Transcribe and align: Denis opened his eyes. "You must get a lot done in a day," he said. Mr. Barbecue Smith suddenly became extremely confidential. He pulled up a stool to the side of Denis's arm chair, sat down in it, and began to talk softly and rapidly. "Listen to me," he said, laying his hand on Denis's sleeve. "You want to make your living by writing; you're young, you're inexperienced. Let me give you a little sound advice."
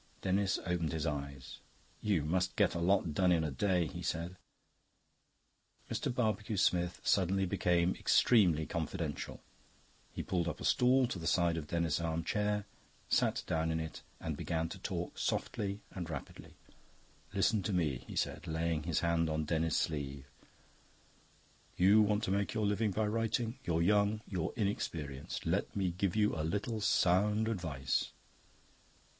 Denis 0.23 0.57
opened 0.65 0.93
his 0.93 1.05
eyes. 1.05 1.59
"You 2.01 2.23
must 2.25 2.55
get 2.55 2.73
a 2.73 2.79
lot 2.79 3.13
done 3.13 3.31
in 3.31 3.43
a 3.43 3.51
day," 3.51 3.85
he 3.85 4.01
said. 4.01 4.35
Mr. 5.91 6.11
Barbecue 6.11 6.57
Smith 6.57 6.99
suddenly 7.03 7.45
became 7.45 7.93
extremely 7.95 8.65
confidential. 8.65 9.43
He 10.11 10.23
pulled 10.23 10.47
up 10.47 10.59
a 10.59 10.65
stool 10.65 11.05
to 11.05 11.19
the 11.19 11.27
side 11.27 11.55
of 11.55 11.67
Denis's 11.67 12.01
arm 12.01 12.23
chair, 12.23 12.65
sat 13.09 13.43
down 13.45 13.69
in 13.69 13.79
it, 13.79 14.01
and 14.19 14.35
began 14.35 14.69
to 14.69 14.79
talk 14.79 15.19
softly 15.19 15.81
and 15.91 16.09
rapidly. 16.09 16.55
"Listen 17.31 17.61
to 17.61 17.71
me," 17.71 17.97
he 18.07 18.15
said, 18.15 18.47
laying 18.47 18.81
his 18.81 19.01
hand 19.01 19.29
on 19.29 19.45
Denis's 19.45 19.79
sleeve. 19.79 20.25
"You 21.77 22.01
want 22.01 22.23
to 22.23 22.31
make 22.31 22.55
your 22.55 22.65
living 22.65 22.89
by 22.89 23.05
writing; 23.05 23.59
you're 23.63 23.83
young, 23.83 24.21
you're 24.27 24.51
inexperienced. 24.57 25.45
Let 25.45 25.75
me 25.75 25.91
give 25.91 26.15
you 26.15 26.35
a 26.35 26.41
little 26.41 26.81
sound 26.81 27.47
advice." 27.47 28.13